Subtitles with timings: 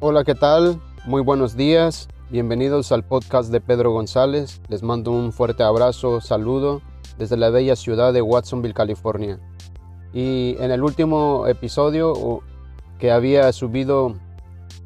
[0.00, 0.80] Hola, ¿qué tal?
[1.06, 2.06] Muy buenos días.
[2.30, 4.60] Bienvenidos al podcast de Pedro González.
[4.68, 6.82] Les mando un fuerte abrazo, saludo
[7.18, 9.40] desde la bella ciudad de Watsonville, California.
[10.12, 12.44] Y en el último episodio
[13.00, 14.14] que había subido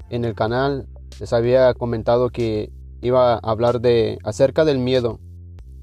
[0.09, 0.89] en el canal,
[1.21, 5.21] les había comentado que iba a hablar de acerca del miedo,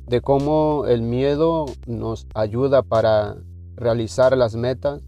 [0.08, 3.36] de cómo el miedo nos ayuda para
[3.76, 5.04] realizar las metas,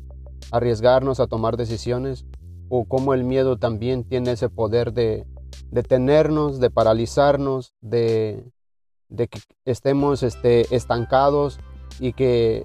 [0.51, 2.27] arriesgarnos a tomar decisiones,
[2.73, 5.27] o cómo el miedo también tiene ese poder de
[5.71, 8.49] detenernos, de paralizarnos, de,
[9.09, 11.59] que estemos este, estancados
[11.99, 12.63] y que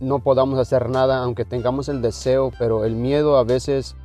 [0.00, 3.96] no podamos hacer nada aunque tengamos el deseo, pero el miedo a veces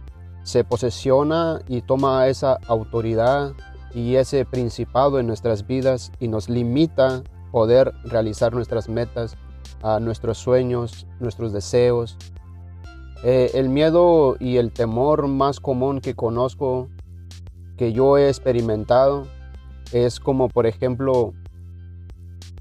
[0.41, 3.53] se posesiona y toma esa autoridad
[3.93, 7.21] y ese principado en nuestras vidas y nos limita
[7.51, 9.37] poder realizar nuestras metas,
[10.01, 12.17] nuestros sueños, nuestros deseos.
[13.23, 16.89] Eh, el miedo y el temor más común que conozco,
[17.77, 19.25] que yo he experimentado,
[19.93, 21.33] es como por ejemplo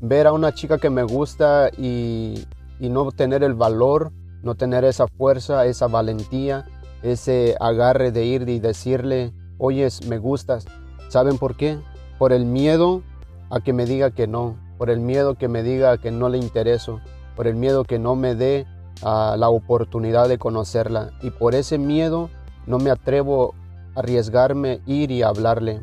[0.01, 2.47] ver a una chica que me gusta y,
[2.79, 6.65] y no tener el valor, no tener esa fuerza, esa valentía,
[7.03, 10.67] ese agarre de ir y decirle, oyes, me gustas.
[11.09, 11.79] ¿Saben por qué?
[12.19, 13.03] Por el miedo
[13.51, 16.39] a que me diga que no, por el miedo que me diga que no le
[16.39, 17.01] intereso,
[17.35, 18.67] por el miedo que no me dé
[19.03, 21.12] ah, la oportunidad de conocerla.
[21.22, 22.31] Y por ese miedo
[22.67, 23.55] no me atrevo
[23.95, 25.83] a arriesgarme, ir y hablarle.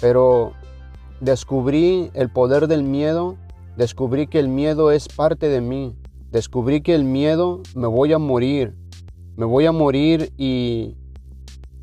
[0.00, 0.52] Pero
[1.20, 3.36] descubrí el poder del miedo,
[3.76, 5.96] descubrí que el miedo es parte de mí,
[6.30, 8.74] descubrí que el miedo me voy a morir,
[9.36, 10.96] me voy a morir y,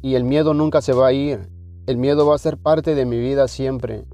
[0.01, 1.49] y el miedo nunca se va a ir.
[1.87, 4.05] El miedo va a ser parte de mi vida siempre.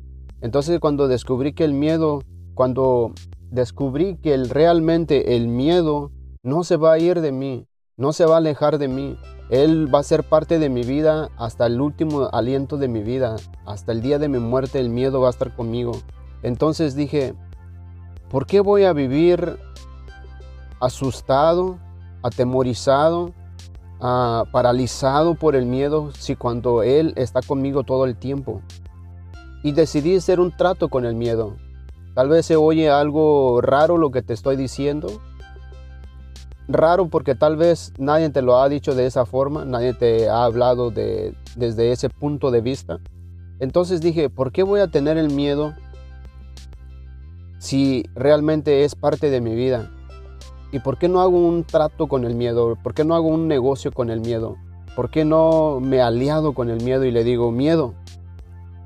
[0.41, 2.21] Entonces cuando descubrí que el miedo,
[2.53, 3.13] cuando
[3.51, 6.11] descubrí que el, realmente el miedo
[6.43, 9.17] no se va a ir de mí, no se va a alejar de mí,
[9.49, 13.35] él va a ser parte de mi vida hasta el último aliento de mi vida,
[13.65, 15.91] hasta el día de mi muerte el miedo va a estar conmigo.
[16.41, 17.35] Entonces dije,
[18.29, 19.59] ¿por qué voy a vivir
[20.79, 21.77] asustado,
[22.23, 23.33] atemorizado,
[23.99, 28.61] paralizado por el miedo si cuando Él está conmigo todo el tiempo.
[29.63, 31.55] Y decidí hacer un trato con el miedo.
[32.15, 35.21] Tal vez se oye algo raro lo que te estoy diciendo.
[36.71, 40.43] Raro porque tal vez nadie te lo ha dicho de esa forma, nadie te ha
[40.43, 42.99] hablado de, desde ese punto de vista.
[43.59, 45.73] Entonces dije, ¿por qué voy a tener el miedo
[47.59, 49.91] si realmente es parte de mi vida?
[50.71, 52.77] ¿Y por qué no hago un trato con el miedo?
[52.81, 54.55] ¿Por qué no hago un negocio con el miedo?
[54.95, 57.93] ¿Por qué no me aliado con el miedo y le digo, miedo,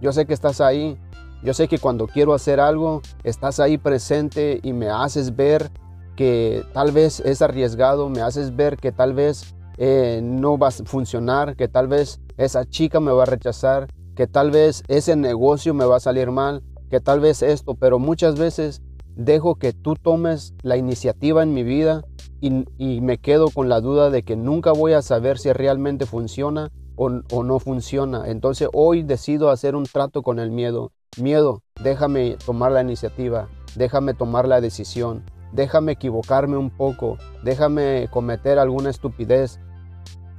[0.01, 0.97] yo sé que estás ahí,
[1.43, 5.69] yo sé que cuando quiero hacer algo, estás ahí presente y me haces ver
[6.15, 10.71] que tal vez es arriesgado, me haces ver que tal vez eh, no va a
[10.71, 15.73] funcionar, que tal vez esa chica me va a rechazar, que tal vez ese negocio
[15.73, 18.81] me va a salir mal, que tal vez esto, pero muchas veces
[19.15, 22.03] dejo que tú tomes la iniciativa en mi vida
[22.41, 26.71] y, me quedo con la duda de que nunca voy a saber si realmente funciona
[26.95, 28.27] o, o, no funciona.
[28.27, 30.91] Entonces hoy decido hacer un trato con el miedo.
[31.17, 35.23] Miedo, déjame tomar la iniciativa, déjame tomar la decisión,
[35.55, 39.59] déjame equivocarme un poco, déjame cometer alguna estupidez,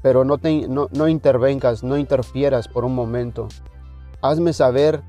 [0.03, 0.39] pero no,
[0.93, 3.49] no, intervengas, no interfieras por un momento.
[4.23, 5.03] Hazme saber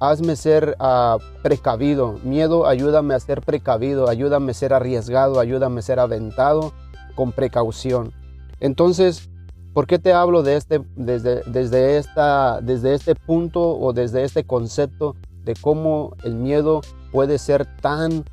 [0.00, 2.18] hazme ser ah, precavido.
[2.22, 6.72] Miedo, ayúdame a ser precavido, ayúdame a ser arriesgado, ayúdame a ser aventado
[7.14, 8.12] con precaución.
[8.60, 9.30] Entonces,
[9.72, 14.44] ¿por qué te hablo de este, desde, desde, esta, desde este punto o desde este
[14.44, 16.80] concepto de cómo el miedo
[17.12, 18.24] puede ser tan,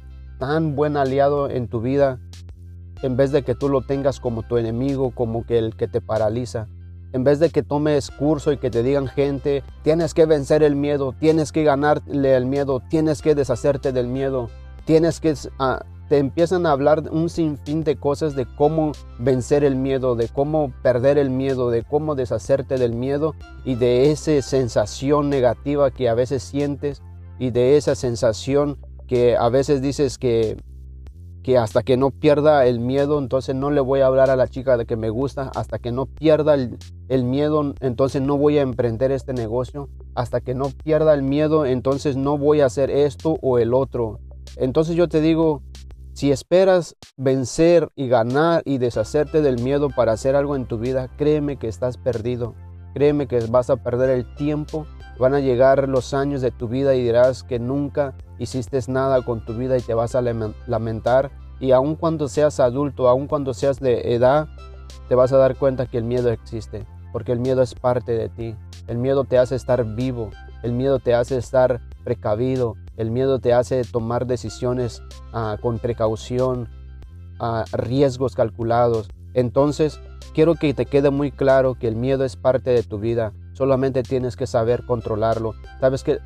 [0.42, 2.20] tan buen aliado en tu vida
[3.04, 6.02] en vez de que tú lo tengas como tu enemigo, como que el que te
[6.02, 6.68] paraliza?
[7.14, 10.76] En vez de que tomes curso y que te digan gente, tienes que vencer el
[10.76, 14.50] miedo, tienes que ganarle el miedo, tienes que deshacerte del miedo,
[14.86, 15.36] tienes que...
[15.60, 20.28] Ah, te empiezan a hablar un sinfín de cosas de cómo vencer el miedo, de
[20.28, 26.10] cómo perder el miedo, de cómo deshacerte del miedo y de esa sensación negativa que
[26.10, 27.02] a veces sientes
[27.40, 28.78] y de esa sensación
[29.12, 30.56] que a veces dices que
[31.44, 34.48] que hasta que no pierda el miedo, entonces no le voy a hablar a la
[34.48, 38.62] chica de que me gusta, hasta que no pierda el, miedo, entonces no voy a
[38.62, 43.38] emprender este negocio, hasta que no pierda el miedo, entonces no voy a hacer esto
[43.42, 44.22] o el otro.
[44.56, 45.62] Entonces yo te digo,
[46.14, 51.10] si esperas vencer y ganar y deshacerte del miedo para hacer algo en tu vida,
[51.18, 52.54] créeme que estás perdido,
[52.94, 54.86] créeme que vas a perder el tiempo,
[55.22, 59.46] van a llegar los años de tu vida y dirás que nunca hiciste nada con
[59.46, 61.32] tu vida y te vas a lamentar.
[61.60, 64.48] Y aun cuando seas adulto, aun cuando seas de edad,
[65.08, 66.86] te vas a dar cuenta que el miedo existe.
[67.14, 68.56] porque el miedo es parte de ti.
[68.88, 70.32] El miedo te hace estar vivo,
[70.64, 75.04] el miedo te hace estar precavido, el miedo te hace tomar decisiones
[75.34, 76.70] ah, con precaución,
[77.38, 79.10] ah, riesgos calculados.
[79.34, 80.00] Entonces,
[80.34, 83.34] quiero que te quede muy claro que el miedo es parte de tu vida.
[83.54, 85.54] Solamente tienes que saber controlarlo.
[85.80, 86.20] Sabes que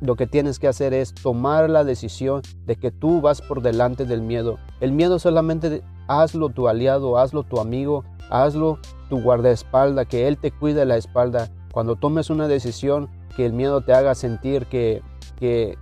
[0.00, 4.06] lo que tienes que hacer es tomar la decisión de que tú vas por delante
[4.06, 4.58] del miedo.
[4.80, 8.78] El miedo solamente hazlo tu aliado, hazlo tu amigo, hazlo
[9.08, 11.50] tu guardaespalda, que Él te cuide la espalda.
[11.72, 15.02] Cuando tomes una decisión, que el miedo te haga sentir que,
[15.38, 15.76] que,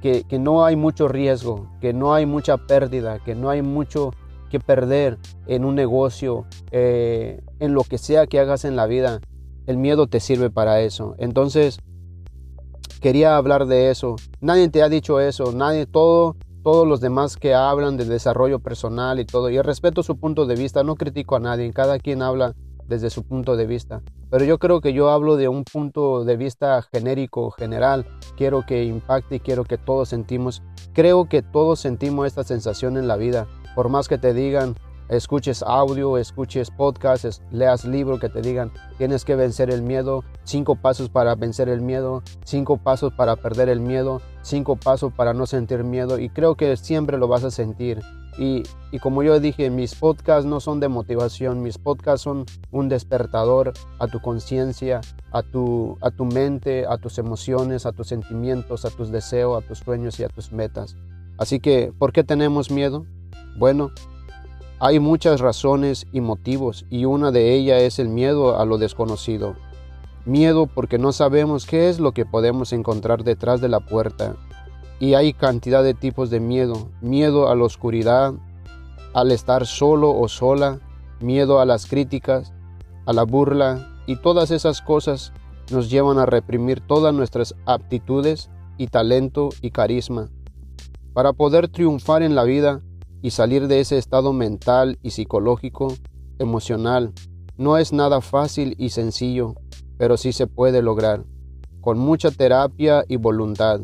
[0.00, 4.12] que, no hay mucho riesgo, que no hay mucha pérdida, que no hay mucho
[4.50, 9.20] que perder en un negocio, eh, en lo que sea que hagas en la vida.
[9.66, 11.14] El miedo te sirve para eso.
[11.18, 11.78] Entonces,
[13.00, 14.16] quería hablar de eso.
[14.40, 19.20] Nadie te ha dicho eso, nadie, todo, todos los demás que hablan de desarrollo personal
[19.20, 19.50] y todo.
[19.50, 22.54] Y respeto su punto de vista, no critico a nadie, cada quien habla
[22.88, 24.02] desde su punto de vista.
[24.30, 28.06] Pero yo creo que yo hablo de un punto de vista genérico, general.
[28.36, 30.62] Quiero que impacte y quiero que todos sentimos,
[30.92, 33.46] creo que todos sentimos esta sensación en la vida.
[33.74, 34.76] Por más que te digan,
[35.08, 40.76] escuches audio, escuches podcasts, leas libros que te digan tienes que vencer el miedo, cinco
[40.76, 45.46] pasos para vencer el miedo, cinco pasos para perder el miedo, cinco pasos para no
[45.46, 48.00] sentir miedo y creo que siempre lo vas a sentir.
[48.36, 52.88] Y, y como yo dije, mis podcasts no son de motivación, mis podcasts son un
[52.88, 55.00] despertador a tu conciencia,
[55.30, 59.66] a tu, a tu mente, a tus emociones, a tus sentimientos, a tus deseos, a
[59.66, 60.96] tus sueños y a tus metas.
[61.38, 63.06] Así que, ¿por qué tenemos miedo?
[63.56, 63.92] Bueno,
[64.84, 69.54] hay muchas razones y motivos y una de ellas es el miedo a lo desconocido.
[70.26, 74.36] Miedo porque no sabemos qué es lo que podemos encontrar detrás de la puerta.
[75.00, 76.90] Y hay cantidad de tipos de miedo.
[77.00, 78.34] Miedo a la oscuridad,
[79.14, 80.80] al estar solo o sola,
[81.18, 82.52] miedo a las críticas,
[83.06, 85.32] a la burla y todas esas cosas
[85.72, 90.28] nos llevan a reprimir todas nuestras aptitudes y talento y carisma.
[91.14, 92.82] Para poder triunfar en la vida,
[93.24, 95.94] y salir de ese estado mental y psicológico,
[96.38, 97.14] emocional,
[97.56, 99.54] no es nada fácil y sencillo,
[99.96, 101.24] pero sí se puede lograr.
[101.80, 103.80] Con mucha terapia y voluntad,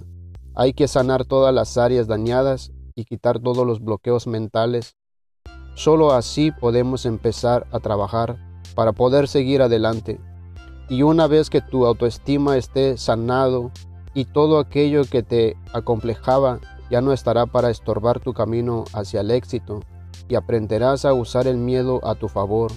[0.54, 4.94] hay que sanar todas las áreas dañadas y quitar todos los bloqueos mentales.
[5.74, 8.36] Solo así podemos empezar a trabajar
[8.74, 10.20] para poder seguir adelante.
[10.90, 13.70] Y una vez que tu autoestima esté sanado
[14.12, 16.60] y todo aquello que te acomplejaba
[16.90, 19.80] ya no estará para estorbar tu camino hacia el éxito
[20.28, 22.72] y aprenderás a usar el miedo a tu favor.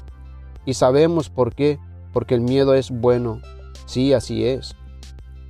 [0.65, 1.79] Y sabemos por qué,
[2.13, 3.41] porque el miedo es bueno.
[3.85, 4.75] Sí, así es.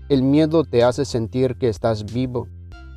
[0.09, 2.47] El miedo te hace sentir que estás vivo,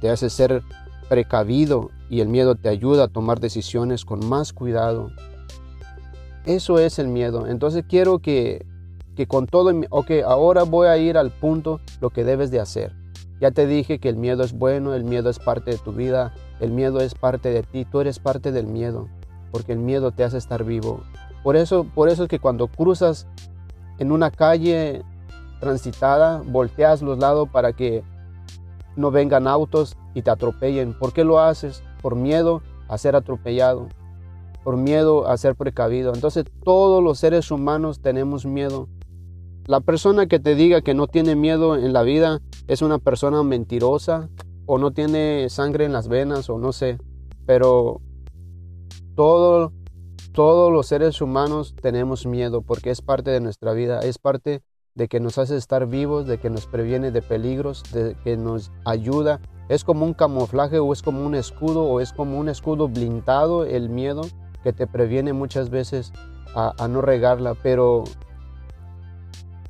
[0.01, 0.63] te hace ser
[1.09, 5.11] precavido y el miedo te ayuda a tomar decisiones con más cuidado.
[6.45, 7.47] Eso es el miedo.
[7.47, 8.67] Entonces quiero que,
[9.17, 12.95] que con todo, ok, ahora voy a ir al punto lo que debes de hacer.
[13.41, 16.33] Ya te dije que el miedo es bueno, el miedo es parte de tu vida,
[16.61, 19.09] el miedo es parte de ti, tú eres parte del miedo,
[19.51, 21.03] porque el miedo te hace estar vivo.
[21.43, 23.27] Por eso, por eso es que cuando cruzas
[23.99, 25.03] en una calle
[25.61, 28.03] transitada, volteas los lados para que
[28.97, 30.95] no vengan autos y te atropellen.
[30.99, 31.83] ¿Por qué lo haces?
[32.03, 33.89] Por miedo a ser atropellado,
[34.65, 36.15] por miedo a ser precavido.
[36.15, 38.89] Entonces todos los seres humanos tenemos miedo.
[39.67, 43.43] La persona que te diga que no tiene miedo en la vida es una persona
[43.43, 44.29] mentirosa
[44.65, 46.99] o no tiene sangre en las venas o no sé.
[47.47, 48.01] Pero
[49.17, 49.73] todo,
[50.33, 54.63] todos los seres humanos tenemos miedo porque es parte de nuestra vida, es parte
[54.95, 58.71] de que nos hace estar vivos, de que nos previene de peligros, de que nos
[58.85, 59.41] ayuda.
[59.69, 63.65] Es como un camuflaje o es como un escudo o es como un escudo blindado
[63.65, 64.23] el miedo
[64.63, 66.13] que te previene muchas veces
[66.55, 67.55] a, a no regarla.
[67.61, 68.05] Pero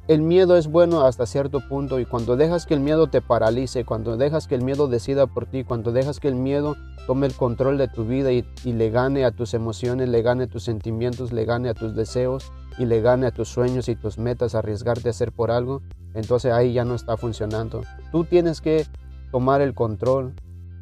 [0.08, 3.84] el miedo es bueno hasta cierto punto y cuando dejas que el miedo te paralice,
[3.84, 6.76] cuando dejas que el miedo decida por ti, cuando dejas que el miedo
[7.08, 10.46] tome el control de tu vida y, le gane a tus emociones, le gane a
[10.46, 14.16] tus sentimientos, le gane a tus deseos y le gane a tus sueños y tus
[14.16, 15.82] metas, arriesgarte a hacer por algo,
[16.14, 17.82] entonces ahí ya no está funcionando.
[18.12, 18.86] Tú tienes que
[19.32, 20.34] tomar el control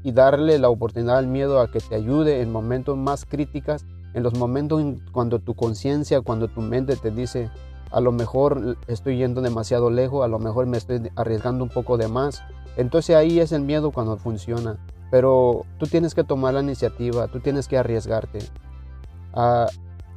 [0.03, 4.23] y darle la oportunidad al miedo a que te ayude en momentos más críticos, en
[4.23, 7.51] los momentos cuando tu conciencia, cuando tu mente te dice,
[7.95, 11.97] a lo mejor estoy yendo demasiado lejos, a lo mejor me estoy arriesgando un poco
[11.97, 12.43] de más.
[12.77, 14.79] Entonces ahí es el miedo cuando funciona.
[15.13, 18.41] Pero tú tienes que tomar la iniciativa, tú tienes que arriesgarte.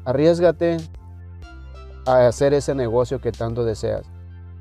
[0.06, 0.78] arriesgate
[2.08, 4.08] a hacer ese negocio que tanto deseas.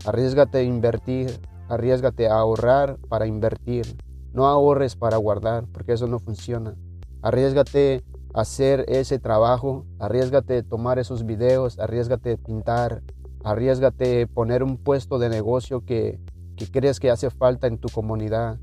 [0.05, 3.97] Arriesgate a invertir, arriesgate a ahorrar para invertir.
[4.35, 6.77] No ahorres para guardar, porque eso no funciona.
[7.23, 8.05] Arriesgate
[8.37, 13.03] hacer ese trabajo, arriesgate a tomar esos videos, arriesgate a pintar,
[13.43, 16.21] arriesgate poner un puesto de negocio que,
[16.55, 18.59] que crees que hace falta en tu comunidad.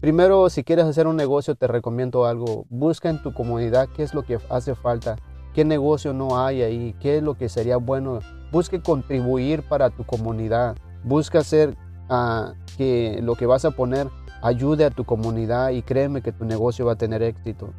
[0.00, 2.64] Primero, si quieres hacer un negocio, te recomiendo algo.
[2.70, 5.16] Busca en tu comunidad qué es lo que hace falta,
[5.52, 8.20] qué negocio no hay ahí, qué es lo que sería bueno.
[8.50, 10.74] Busque contribuir para tu comunidad.
[11.04, 11.76] Busca hacer
[12.08, 14.08] uh, que lo que vas a poner
[14.40, 17.74] ayude a tu comunidad y créeme que tu negocio va a tener éxito.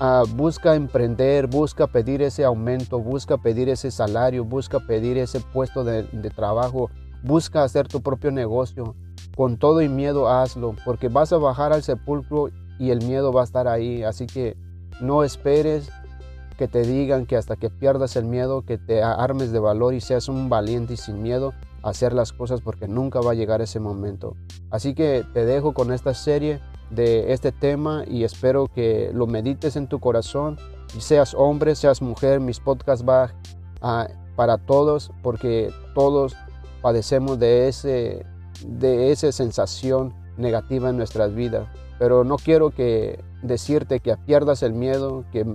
[0.00, 5.84] Uh, busca emprender, busca pedir ese aumento, busca pedir ese salario, busca pedir ese puesto
[5.84, 6.88] de, de trabajo,
[7.22, 8.94] busca hacer tu propio negocio.
[9.36, 13.42] Con todo y miedo hazlo, porque vas a bajar al sepulcro y el miedo va
[13.42, 14.02] a estar ahí.
[14.02, 14.56] Así que
[15.02, 15.90] no esperes
[16.56, 20.00] que te digan que hasta que pierdas el miedo, que te armes de valor y
[20.00, 21.52] seas un valiente y sin miedo
[21.82, 24.34] a hacer las cosas porque nunca va a llegar ese momento.
[24.70, 29.76] Así que te dejo con esta serie de este tema y espero que lo medites
[29.76, 30.58] en tu corazón
[30.96, 33.30] y seas hombre, seas mujer, mis podcasts van
[34.36, 36.36] para todos porque todos
[36.82, 38.26] padecemos de ese
[38.66, 41.68] de esa sensación negativa en nuestras vidas.
[41.98, 45.46] Pero no quiero que decirte que pierdas el miedo, que,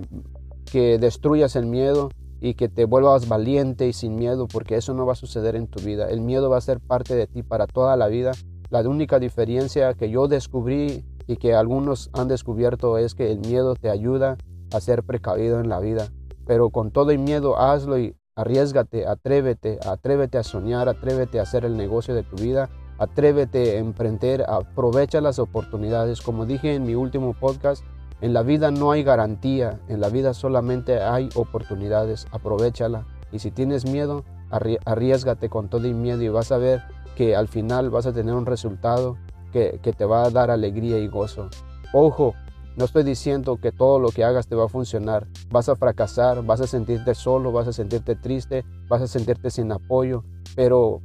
[0.70, 5.06] que destruyas el miedo y que te vuelvas valiente y sin miedo, porque eso no
[5.06, 6.08] va a suceder en tu vida.
[6.08, 8.32] El miedo va a ser parte de ti para toda la vida.
[8.70, 13.74] La única diferencia que yo descubrí y que algunos han descubierto es que el miedo
[13.74, 14.36] te ayuda
[14.72, 16.08] a ser precavido en la vida.
[16.46, 21.64] Pero con todo el miedo hazlo y arriesgate, atrévete, atrévete a soñar, atrévete a hacer
[21.64, 22.68] el negocio de tu vida
[22.98, 26.22] Atrévete a emprender, aprovecha las oportunidades.
[26.22, 27.84] Como dije en mi último podcast,
[28.22, 32.26] en la vida no hay garantía, en la vida solamente hay oportunidades.
[32.30, 33.06] Aprovechala.
[33.32, 36.82] Y si tienes miedo, arriesgate con todo y miedo y vas a ver
[37.16, 39.18] que al final vas a tener un resultado
[39.80, 41.48] que, te va a dar alegría y gozo.
[41.92, 42.34] Ojo,
[42.76, 45.26] no estoy diciendo que todo lo que hagas te va a funcionar.
[45.50, 49.72] Vas a fracasar, vas a sentirte solo, vas a sentirte triste, vas a sentirte sin
[49.72, 51.00] apoyo, pero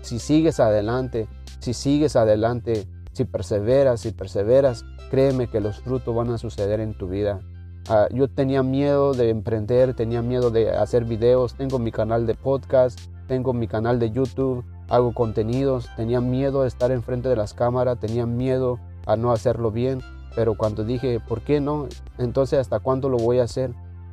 [0.00, 1.28] si sigues adelante,
[1.60, 6.96] si sigues adelante, si perseveras, si perseveras, créeme que los frutos van a suceder en
[6.98, 7.40] tu vida.
[7.88, 12.34] Ah, yo tenía miedo de emprender, tenía miedo de hacer videos, tengo mi canal de
[12.34, 17.54] podcast, tengo mi canal de YouTube, hago contenidos, tenía miedo de estar enfrente de las
[17.54, 20.00] cámaras, tenía miedo a no hacerlo bien,
[20.34, 21.88] pero cuando dije, ¿por qué no?
[22.18, 23.72] Entonces, ¿hasta cuándo lo voy a hacer?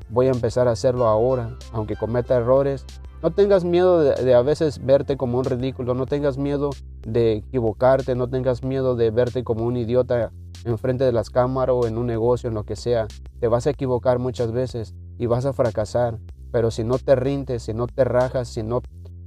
[0.10, 2.86] Voy a empezar a hacerlo ahora, aunque cometa errores,
[3.22, 6.70] no tengas miedo de, a veces verte como un ridículo, no tengas miedo
[7.06, 10.32] de equivocarte, no tengas miedo de verte como un idiota
[10.64, 13.08] enfrente de las cámaras o en un negocio, en lo que sea.
[13.42, 16.18] Te vas a equivocar muchas veces y vas a fracasar,
[16.52, 18.82] pero si no te rindes, si no te rajas, si no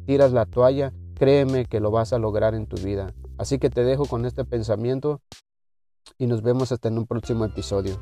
[0.07, 3.15] tiras la toalla, créeme que lo vas a lograr en tu vida.
[3.39, 5.21] Así que te dejo con este pensamiento
[6.19, 7.97] y nos vemos hasta en un próximo episodio.